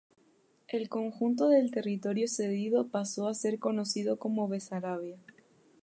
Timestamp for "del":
1.49-1.69